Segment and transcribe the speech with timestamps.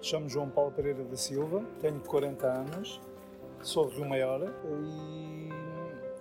[0.00, 3.00] Chamo João Paulo Pereira da Silva, tenho 40 anos,
[3.60, 4.54] sou de Maior
[4.86, 5.48] e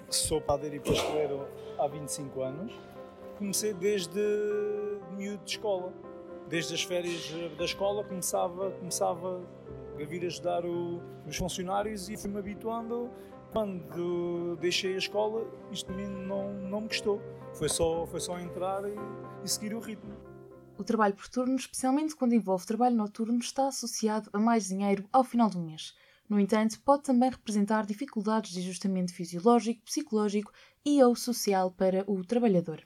[0.09, 1.47] sou padeiro e pasteleiro
[1.77, 2.73] há 25 anos.
[3.37, 4.19] Comecei desde
[5.15, 5.93] miúdo de escola.
[6.49, 9.41] Desde as férias da escola começava, começava
[9.93, 13.11] a vir ajudar o, os funcionários e fui-me habituando.
[13.51, 17.21] Quando deixei a escola, isto não, não me gostou.
[17.53, 18.95] Foi só, foi só entrar e,
[19.43, 20.15] e seguir o ritmo.
[20.77, 25.23] O trabalho por turno, especialmente quando envolve trabalho noturno, está associado a mais dinheiro ao
[25.23, 25.95] final do mês.
[26.29, 30.51] No entanto, pode também representar dificuldades de ajustamento fisiológico, psicológico
[30.85, 32.83] e ou social para o trabalhador.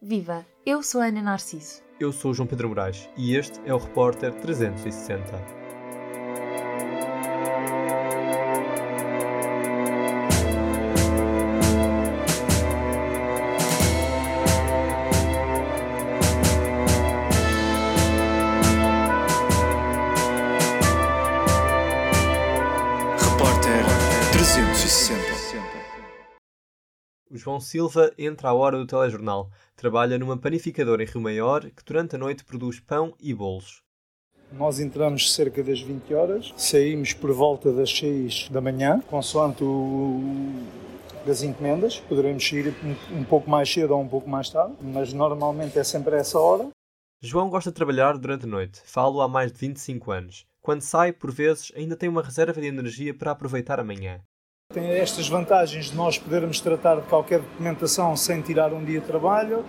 [0.00, 0.46] Viva!
[0.64, 1.82] Eu sou Ana Narciso.
[1.98, 5.57] Eu sou João Pedro Moraes e este é o Repórter 360.
[27.48, 29.50] João Silva entra à hora do telejornal.
[29.74, 33.82] Trabalha numa panificadora em Rio Maior que durante a noite produz pão e bolos.
[34.52, 40.20] Nós entramos cerca das 20 horas, saímos por volta das 6 da manhã, consoante o,
[41.24, 41.98] das encomendas.
[41.98, 45.84] Poderemos sair um, um pouco mais cedo ou um pouco mais tarde, mas normalmente é
[45.84, 46.68] sempre essa hora.
[47.18, 48.82] João gosta de trabalhar durante a noite.
[48.84, 50.46] Falo há mais de 25 anos.
[50.60, 54.20] Quando sai, por vezes, ainda tem uma reserva de energia para aproveitar a manhã.
[54.70, 59.06] Tem estas vantagens de nós podermos tratar de qualquer documentação sem tirar um dia de
[59.06, 59.64] trabalho,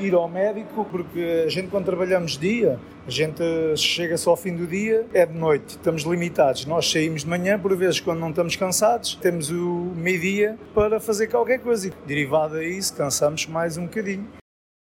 [0.00, 2.76] ir ao médico, porque a gente quando trabalhamos dia,
[3.06, 3.40] a gente
[3.76, 6.66] chega só ao fim do dia, é de noite, estamos limitados.
[6.66, 11.28] Nós saímos de manhã, por vezes quando não estamos cansados, temos o meio-dia para fazer
[11.28, 11.86] qualquer coisa.
[11.86, 14.28] E, derivado a isso, cansamos mais um bocadinho.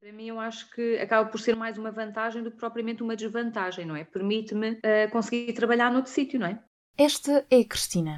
[0.03, 3.15] Para mim, eu acho que acaba por ser mais uma vantagem do que propriamente uma
[3.15, 4.03] desvantagem, não é?
[4.03, 6.59] Permite-me uh, conseguir trabalhar noutro sítio, não é?
[6.99, 8.17] Esta é a Cristina.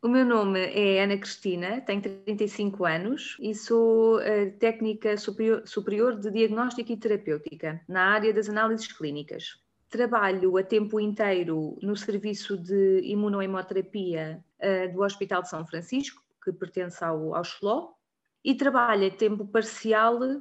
[0.00, 6.30] O meu nome é Ana Cristina, tenho 35 anos e sou uh, técnica superior, de
[6.30, 9.60] diagnóstica e terapêutica na área das análises clínicas.
[9.90, 16.52] Trabalho a tempo inteiro no serviço de imunohemoterapia uh, do Hospital de São Francisco, que
[16.52, 17.98] pertence ao, ao
[18.44, 20.38] e trabalho a tempo parcial uh,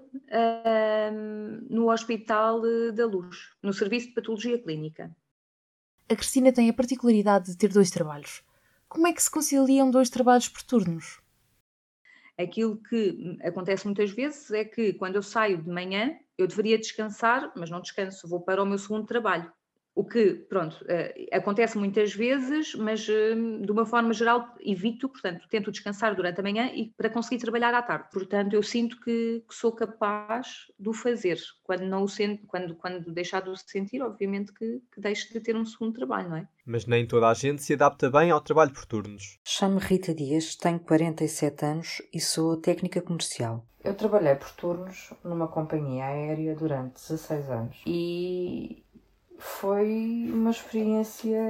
[1.68, 2.62] no Hospital
[2.94, 5.10] da Luz, no Serviço de Patologia Clínica.
[6.08, 8.46] A Cristina tem a particularidade de ter dois trabalhos
[8.88, 11.20] como é que se conciliam dois trabalhos por turnos?
[12.38, 17.52] Aquilo que acontece muitas vezes é que quando eu saio de manhã, eu deveria descansar,
[17.56, 19.52] mas não descanso, vou para o meu segundo trabalho.
[19.98, 25.48] O que, pronto, uh, acontece muitas vezes, mas uh, de uma forma geral evito, portanto,
[25.50, 28.08] tento descansar durante a manhã e para conseguir trabalhar à tarde.
[28.14, 31.40] Portanto, eu sinto que, que sou capaz de o fazer.
[31.64, 35.40] Quando não o sento, quando, quando deixar de o sentir, obviamente que, que deixo de
[35.40, 36.48] ter um segundo trabalho, não é?
[36.64, 39.40] Mas nem toda a gente se adapta bem ao trabalho por turnos.
[39.44, 43.66] Chamo-me Rita Dias, tenho 47 anos e sou técnica comercial.
[43.84, 48.84] Eu trabalhei por turnos numa companhia aérea durante 16 anos e
[49.68, 51.42] foi uma experiência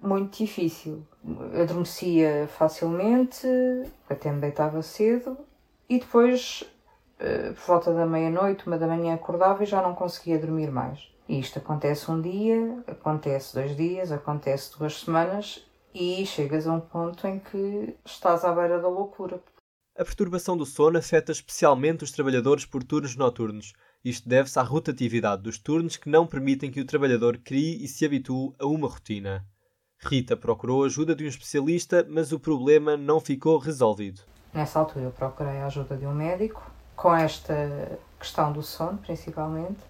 [0.00, 1.04] muito difícil.
[1.60, 3.48] Adormecia facilmente,
[4.08, 5.36] até me deitava cedo
[5.88, 6.62] e depois,
[7.18, 11.10] eh, por volta da meia-noite, uma da manhã, acordava e já não conseguia dormir mais.
[11.28, 16.80] E isto acontece um dia, acontece dois dias, acontece duas semanas e chegas a um
[16.80, 19.42] ponto em que estás à beira da loucura.
[19.98, 23.72] A perturbação do sono afeta especialmente os trabalhadores por turnos noturnos
[24.04, 28.04] isto deve-se à rotatividade dos turnos que não permitem que o trabalhador crie e se
[28.04, 29.46] habitue a uma rotina.
[29.98, 34.22] Rita procurou a ajuda de um especialista, mas o problema não ficou resolvido.
[34.52, 39.80] Nessa altura eu procurei a ajuda de um médico, com esta questão do sono principalmente.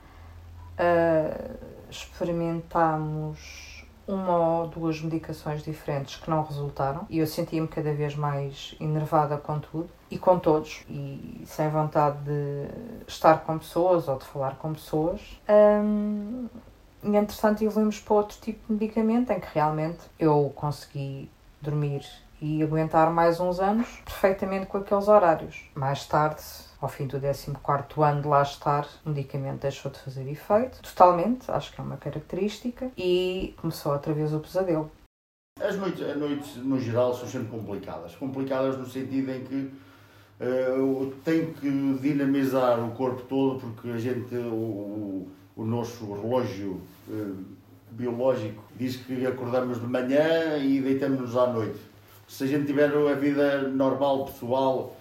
[0.72, 1.56] Uh,
[1.90, 3.71] experimentámos
[4.06, 9.36] uma ou duas medicações diferentes que não resultaram e eu sentia-me cada vez mais enervada
[9.36, 12.68] com tudo e com todos e sem vontade de
[13.06, 15.20] estar com pessoas ou de falar com pessoas.
[15.48, 16.48] Um,
[17.02, 21.28] e entretanto evoluímos para outro tipo de medicamento em que realmente eu consegui
[21.60, 22.04] dormir
[22.40, 25.70] e aguentar mais uns anos perfeitamente com aqueles horários.
[25.74, 26.42] Mais tarde
[26.82, 27.52] ao fim do 14
[28.02, 31.96] ano de lá estar, o medicamento deixou de fazer efeito, totalmente, acho que é uma
[31.96, 34.90] característica, e começou outra vez o pesadelo.
[35.60, 38.16] As noites, as noites no geral, são sempre complicadas.
[38.16, 39.70] Complicadas no sentido em que
[40.40, 41.70] uh, tenho que
[42.00, 47.44] dinamizar o corpo todo, porque a gente, o, o nosso relógio uh,
[47.92, 51.78] biológico diz que acordamos de manhã e deitamos-nos à noite.
[52.26, 54.96] Se a gente tiver a vida normal, pessoal,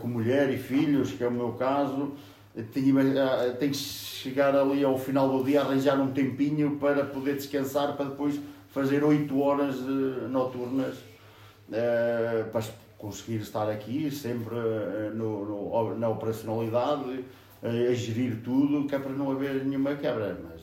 [0.00, 2.12] com mulher e filhos, que é o meu caso,
[2.56, 7.96] ah, tem que chegar ali ao final do dia, arranjar um tempinho para poder descansar,
[7.96, 8.40] para depois
[8.70, 9.76] fazer 8 horas
[10.30, 10.96] noturnas
[12.50, 12.62] para
[12.98, 14.56] conseguir estar aqui sempre
[15.14, 17.24] no, no, na operacionalidade,
[17.62, 20.62] a gerir tudo, que é para não haver nenhuma quebra, mas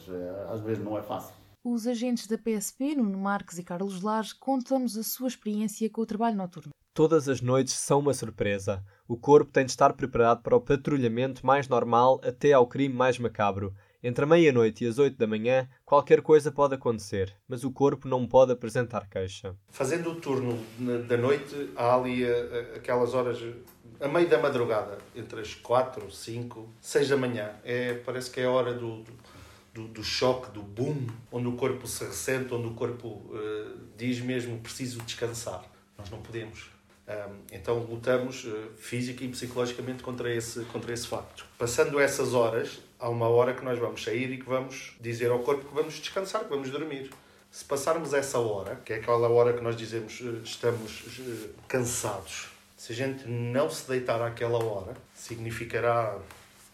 [0.52, 1.34] às vezes não é fácil.
[1.64, 6.06] Os agentes da PSP, Nuno Marques e Carlos Lares, contam-nos a sua experiência com o
[6.06, 6.72] trabalho noturno.
[6.98, 8.84] Todas as noites são uma surpresa.
[9.08, 13.20] O corpo tem de estar preparado para o patrulhamento mais normal até ao crime mais
[13.20, 13.72] macabro.
[14.02, 18.08] Entre a meia-noite e as oito da manhã, qualquer coisa pode acontecer, mas o corpo
[18.08, 19.56] não pode apresentar queixa.
[19.70, 20.58] Fazendo o turno
[21.08, 22.26] da noite, há ali
[22.76, 23.38] aquelas horas,
[24.02, 27.52] a meio da madrugada, entre as quatro, cinco, seis da manhã.
[27.64, 29.04] É, parece que é a hora do,
[29.72, 34.20] do, do, choque, do boom, onde o corpo se ressente, onde o corpo uh, diz
[34.20, 35.64] mesmo preciso descansar.
[35.96, 36.76] Nós não podemos.
[37.52, 41.46] Então lutamos uh, física e psicologicamente contra esse, contra esse facto.
[41.58, 45.40] Passando essas horas, há uma hora que nós vamos sair e que vamos dizer ao
[45.40, 47.10] corpo que vamos descansar, que vamos dormir.
[47.50, 51.22] Se passarmos essa hora, que é aquela hora que nós dizemos uh, estamos
[51.68, 56.18] cansados, se a gente não se deitar àquela hora, significará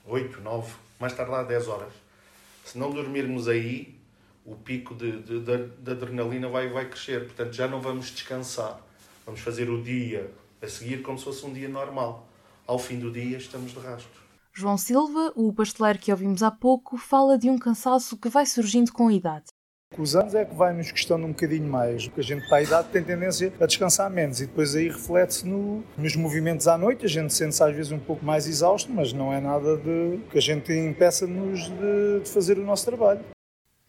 [0.06, 2.03] 8, 9, mais tardar 10 horas
[2.63, 3.94] se não dormirmos aí,
[4.45, 7.25] o pico de, de, de, de, adrenalina vai, vai crescer.
[7.25, 8.80] Portanto, já não vamos descansar.
[9.25, 10.31] Vamos fazer o dia
[10.61, 12.27] a seguir como se fosse um dia normal.
[12.67, 14.23] Ao fim do dia, estamos de rastro.
[14.53, 18.91] João Silva, o pasteleiro que ouvimos há pouco, fala de um cansaço que vai surgindo
[18.91, 19.45] com a idade.
[19.95, 22.57] Com os anos é que vai nos custando um bocadinho mais, porque a gente para
[22.57, 26.77] a idade tem tendência a descansar menos e depois aí reflete-se no, nos movimentos à
[26.77, 30.19] noite, a gente sente-se às vezes um pouco mais exausto, mas não é nada de
[30.31, 33.21] que a gente impeça-nos de, de fazer o nosso trabalho.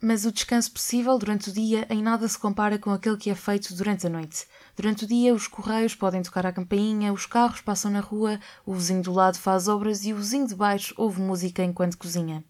[0.04, 3.34] Mas o descanso possível durante o dia em nada se compara com aquele que é
[3.34, 4.46] feito durante a noite.
[4.76, 8.74] Durante o dia, os correios podem tocar a campainha, os carros passam na rua, o
[8.74, 12.44] vizinho do lado faz obras e o vizinho de baixo ouve música enquanto cozinha.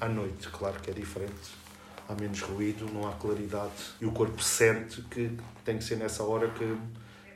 [0.00, 1.50] À noite, claro que é diferente
[2.08, 6.22] há menos ruído, não há claridade e o corpo sente que tem que ser nessa
[6.22, 6.78] hora que,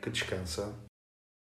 [0.01, 0.73] que descansa.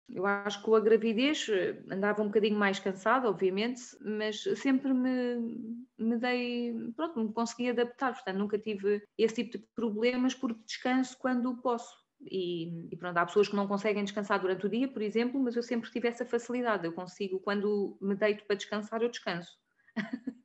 [0.09, 4.93] Eu acho que com a gravidez eh, andava um bocadinho mais cansada, obviamente, mas sempre
[4.93, 10.61] me, me dei, pronto, me consegui adaptar, portanto nunca tive esse tipo de problemas porque
[10.65, 12.03] descanso quando posso.
[12.21, 15.55] E, e, pronto, há pessoas que não conseguem descansar durante o dia, por exemplo, mas
[15.55, 16.85] eu sempre tive essa facilidade.
[16.85, 19.51] Eu consigo, quando me deito para descansar, eu descanso.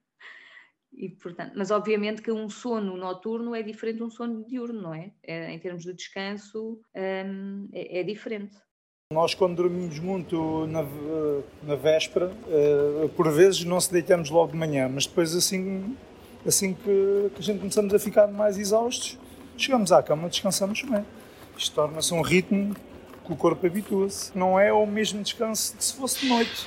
[0.90, 4.94] E, portanto, mas obviamente que um sono noturno é diferente de um sono diurno, não
[4.94, 5.12] é?
[5.22, 8.56] é em termos de descanso, hum, é, é, diferente.
[9.10, 10.84] Nós, quando dormimos muito na,
[11.62, 15.96] na véspera, uh, por vezes não se deitamos logo de manhã, mas depois, assim,
[16.46, 19.18] assim que, que a gente começamos a ficar mais exaustos,
[19.56, 21.06] chegamos à cama, descansamos bem.
[21.56, 22.76] Isto torna-se um ritmo
[23.24, 24.36] que o corpo habitua-se.
[24.36, 26.66] Não é o mesmo descanso que se fosse de noite.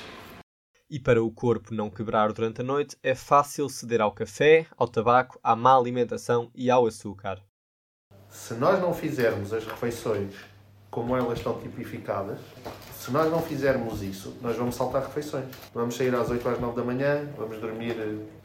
[0.90, 4.88] E para o corpo não quebrar durante a noite, é fácil ceder ao café, ao
[4.88, 7.40] tabaco, à má alimentação e ao açúcar.
[8.30, 10.34] Se nós não fizermos as refeições
[10.92, 12.38] como elas estão tipificadas,
[13.00, 15.46] se nós não fizermos isso, nós vamos saltar refeições.
[15.74, 17.96] Vamos sair às 8 às 9 da manhã, vamos dormir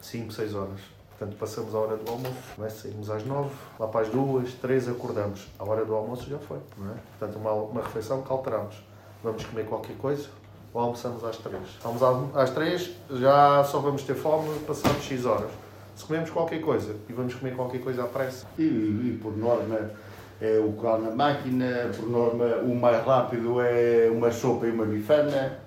[0.01, 0.79] 5, 6 horas.
[1.09, 2.69] Portanto, passamos a hora do almoço, é?
[2.69, 3.49] saímos às 9,
[3.79, 5.47] lá para as 2, 3 acordamos.
[5.59, 6.95] A hora do almoço já foi, não é?
[7.19, 8.75] Portanto, uma, uma refeição que alteramos.
[9.23, 10.29] Vamos comer qualquer coisa,
[10.73, 11.61] ou almoçamos às 3.
[11.83, 12.01] Vamos
[12.35, 15.51] às 3, já só vamos ter fome passamos X horas.
[15.95, 18.45] Se comemos qualquer coisa e vamos comer qualquer coisa à pressa.
[18.57, 19.91] E, e por norma
[20.41, 24.85] é o carro na máquina, por norma o mais rápido é uma sopa e uma
[24.85, 25.63] bifana.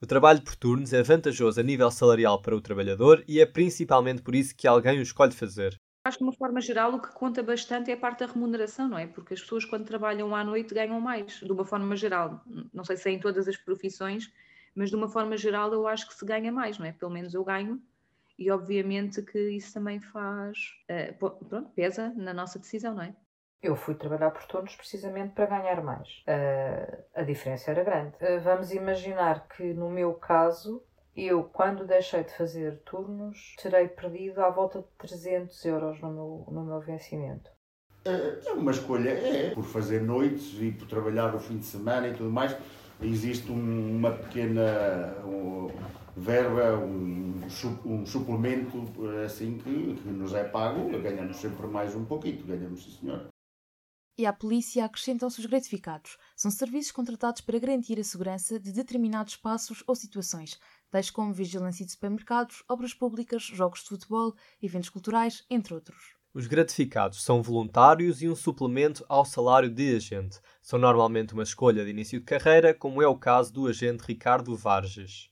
[0.00, 4.20] O trabalho por turnos é vantajoso a nível salarial para o trabalhador e é principalmente
[4.20, 5.76] por isso que alguém o escolhe fazer.
[6.04, 8.88] Acho que de uma forma geral o que conta bastante é a parte da remuneração,
[8.88, 9.06] não é?
[9.06, 12.42] Porque as pessoas quando trabalham à noite ganham mais, de uma forma geral.
[12.74, 14.32] Não sei se é em todas as profissões,
[14.74, 16.92] mas de uma forma geral eu acho que se ganha mais, não é?
[16.92, 17.80] Pelo menos eu ganho
[18.36, 20.58] e obviamente que isso também faz,
[20.90, 23.14] uh, pronto, pesa na nossa decisão, não é?
[23.62, 26.08] Eu fui trabalhar por turnos precisamente para ganhar mais.
[26.26, 28.16] Uh, a diferença era grande.
[28.16, 30.82] Uh, vamos imaginar que no meu caso
[31.14, 36.46] eu, quando deixei de fazer turnos, terei perdido à volta de 300 euros no meu,
[36.50, 37.50] no meu vencimento.
[38.04, 39.50] É, é uma escolha, é.
[39.50, 42.56] Por fazer noites e por trabalhar o fim de semana e tudo mais,
[43.00, 45.70] existe uma pequena um,
[46.16, 47.40] verba, um,
[47.84, 48.84] um, suplemento
[49.24, 53.31] assim que, que nos é pago, ganhamos sempre mais um pouquinho, ganhamos sim senhor.
[54.22, 56.16] E à polícia acrescentam-se os gratificados.
[56.36, 60.60] São serviços contratados para garantir a segurança de determinados espaços ou situações,
[60.92, 66.14] tais como vigilância de supermercados, obras públicas, jogos de futebol, eventos culturais, entre outros.
[66.32, 70.38] Os gratificados são voluntários e um suplemento ao salário de agente.
[70.62, 74.54] São normalmente uma escolha de início de carreira, como é o caso do agente Ricardo
[74.54, 75.30] Varges.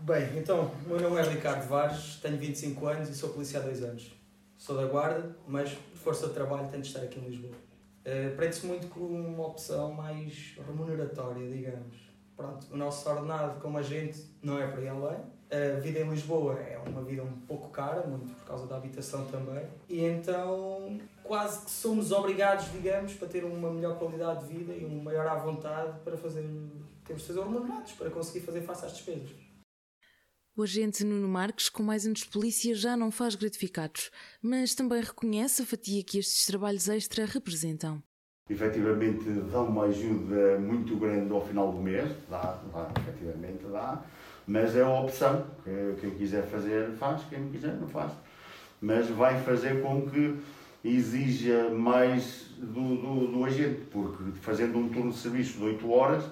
[0.00, 3.62] Bem, então, o meu nome é Ricardo Vares, tenho 25 anos e sou polícia há
[3.62, 4.10] dois anos.
[4.58, 7.71] Sou da Guarda, mas por força de trabalho tento estar aqui em Lisboa.
[8.04, 11.96] Uh, Prende-se muito com uma opção mais remuneratória, digamos.
[12.36, 15.18] Pronto, o nosso ordenado como agente não é para ir além.
[15.52, 19.26] A vida em Lisboa é uma vida um pouco cara, muito por causa da habitação
[19.26, 19.66] também.
[19.86, 24.84] E então quase que somos obrigados, digamos, para ter uma melhor qualidade de vida e
[24.84, 26.42] um maior à vontade para fazer,
[27.04, 29.30] temos de fazer remunerados para conseguir fazer face às despesas.
[30.54, 34.10] O agente Nuno Marques, com mais anos de polícia, já não faz gratificados,
[34.42, 38.02] mas também reconhece a fatia que estes trabalhos extra representam.
[38.50, 44.04] Efetivamente dão uma ajuda muito grande ao final do mês, dá, dá, efetivamente dá,
[44.46, 45.46] mas é uma opção.
[45.98, 48.12] Quem quiser fazer faz, quem não quiser não faz.
[48.78, 50.36] Mas vai fazer com que
[50.84, 56.24] exija mais do, do, do agente, porque fazendo um turno de serviço de 8 horas,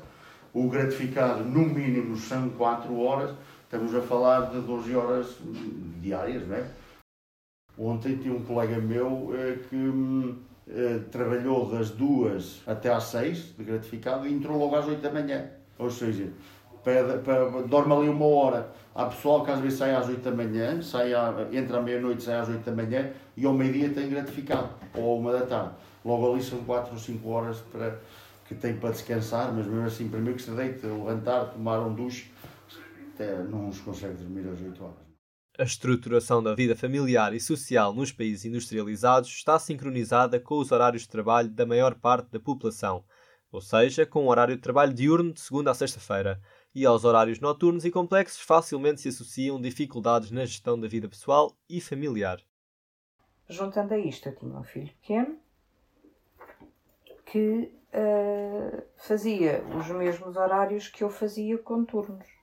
[0.53, 3.35] o gratificado no mínimo são 4 horas,
[3.71, 5.37] estamos a falar de 12 horas
[6.01, 6.67] diárias, não é?
[7.79, 10.37] Ontem tinha um colega meu eh, que
[10.69, 15.13] eh, trabalhou das 2 até às 6 de gratificado e entrou logo às 8 da
[15.13, 15.49] manhã.
[15.79, 16.33] Ou seja,
[16.83, 18.73] para, para, dorme ali uma hora.
[18.93, 22.25] Há pessoal que às vezes sai às 8 da manhã, sai à, entra à meia-noite,
[22.25, 25.75] sai às 8 da manhã e ao meio-dia tem gratificado, ou uma da tarde.
[26.05, 28.01] Logo ali são 4 ou 5 horas para,
[28.49, 32.33] que tem para descansar, mas mesmo assim, primeiro que se deita, levantar, tomar um duche,
[33.21, 35.11] até não se consegue dormir às 8 horas.
[35.59, 41.03] A estruturação da vida familiar e social nos países industrializados está sincronizada com os horários
[41.03, 43.05] de trabalho da maior parte da população,
[43.53, 46.41] ou seja, com o horário de trabalho diurno de segunda a sexta-feira,
[46.75, 51.55] e aos horários noturnos e complexos facilmente se associam dificuldades na gestão da vida pessoal
[51.69, 52.41] e familiar.
[53.49, 55.39] Juntando a isto, eu tinha um filho pequeno
[57.27, 62.40] que uh, fazia os mesmos horários que eu fazia com turnos.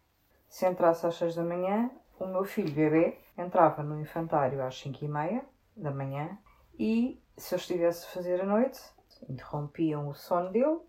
[0.58, 5.06] Se entrasse às 6 da manhã, o meu filho bebê entrava no infantário às 5
[5.06, 5.46] e meia
[5.76, 6.36] da manhã
[6.80, 8.82] e se eu estivesse a fazer a noite,
[9.30, 10.80] interrompiam o sono dele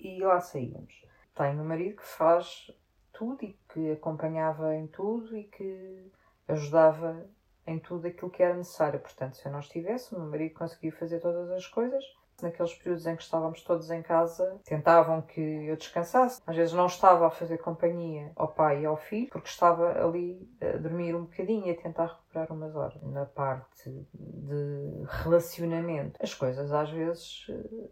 [0.00, 1.04] e lá saíamos.
[1.34, 2.70] Tenho um marido que faz
[3.12, 6.10] tudo e que acompanhava em tudo e que
[6.48, 7.28] ajudava
[7.66, 8.98] em tudo aquilo que era necessário.
[8.98, 12.02] Portanto, se eu não estivesse, o meu marido conseguia fazer todas as coisas
[12.42, 16.40] naqueles períodos em que estávamos todos em casa, tentavam que eu descansasse.
[16.46, 20.48] Às vezes não estava a fazer companhia ao pai e ao filho, porque estava ali
[20.60, 23.02] a dormir um bocadinho e a tentar recuperar umas horas.
[23.02, 27.46] Na parte de relacionamento, as coisas às vezes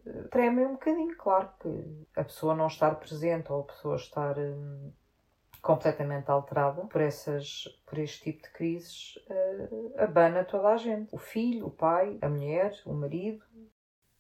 [0.07, 1.17] eh, tremem um bocadinho.
[1.17, 4.93] Claro que a pessoa não estar presente ou a pessoa estar hum,
[5.67, 11.13] completamente alterada por, essas, por este tipo de crises, uh, abana toda a gente.
[11.13, 13.45] O filho, o pai, a mulher, o marido,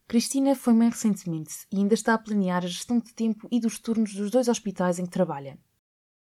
[0.09, 3.79] Cristina foi mãe recentemente e ainda está a planear a gestão de tempo e dos
[3.81, 5.59] turnos dos dois hospitais em que trabalha.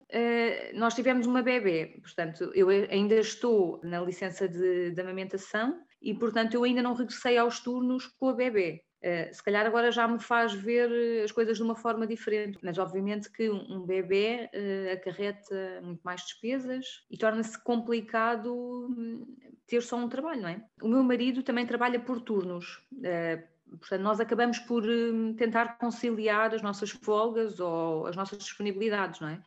[0.09, 6.13] Uh, nós tivemos uma bebê, portanto, eu ainda estou na licença de, de, amamentação e,
[6.13, 8.83] portanto, eu ainda não regressei aos turnos com a bebê.
[9.03, 12.77] Uh, se calhar agora já me faz ver as coisas de uma forma diferente, mas
[12.77, 19.25] obviamente que um, um bebê uh, acarreta muito mais despesas e torna-se complicado hum,
[19.67, 20.63] ter só um trabalho, não é?
[20.81, 22.87] O meu marido também trabalha por turnos.
[22.93, 29.20] Uh, Portanto, nós acabamos por hum, tentar conciliar as nossas folgas ou as nossas disponibilidades,
[29.20, 29.42] não é?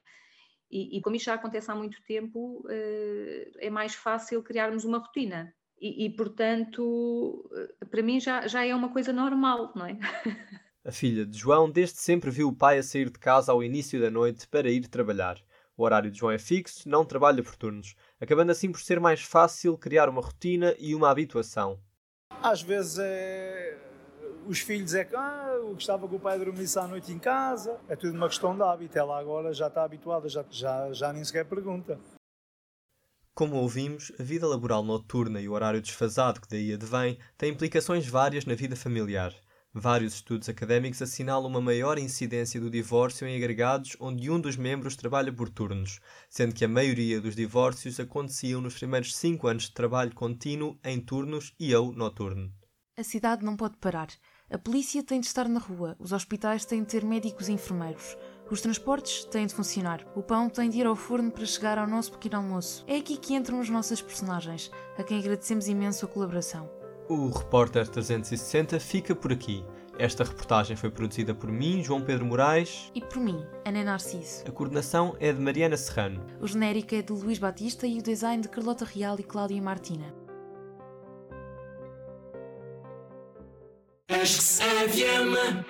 [0.71, 4.99] E, e como isto já acontece há muito tempo, eh, é mais fácil criarmos uma
[4.99, 5.55] rotina.
[5.81, 7.49] E, e, portanto,
[7.81, 9.99] eh, para mim já, já é uma coisa normal, não é?
[10.85, 14.01] A filha de João desde sempre viu o pai a sair de casa ao início
[14.01, 15.37] da noite para ir trabalhar.
[15.77, 19.21] O horário de João é fixo, não trabalha por turnos, acabando assim por ser mais
[19.21, 21.81] fácil criar uma rotina e uma habituação.
[22.41, 23.86] Às vezes é
[24.47, 27.79] os filhos é que ah, eu gostava que o pai dormisse à noite em casa.
[27.89, 28.99] É tudo uma questão de hábito.
[28.99, 31.99] Ela agora já está habituada, já, já, já nem sequer pergunta.
[33.35, 38.07] Como ouvimos, a vida laboral noturna e o horário desfasado que daí advém têm implicações
[38.07, 39.35] várias na vida familiar.
[39.79, 44.97] Vários estudos académicos assinalam uma maior incidência do divórcio em agregados onde um dos membros
[44.97, 46.01] trabalha por turnos,
[46.31, 50.99] sendo que a maioria dos divórcios aconteciam nos primeiros cinco anos de trabalho contínuo em
[50.99, 52.51] turnos e ou noturno.
[52.97, 54.09] A cidade não pode parar.
[54.49, 58.17] A polícia tem de estar na rua, os hospitais têm de ter médicos e enfermeiros,
[58.49, 61.87] os transportes têm de funcionar, o pão tem de ir ao forno para chegar ao
[61.87, 62.85] nosso pequeno almoço.
[62.87, 66.71] É aqui que entram as nossas personagens, a quem agradecemos imenso a colaboração.
[67.09, 69.65] O Repórter 360 fica por aqui.
[69.99, 72.93] Esta reportagem foi produzida por mim, João Pedro Moraes.
[72.95, 74.45] E por mim, Ana Narciso.
[74.47, 76.25] A coordenação é de Mariana Serrano.
[76.41, 80.26] O genérico é de Luís Batista e o design de Carlota Real e Cláudia Martina.
[84.11, 85.65] Aşk seviyeme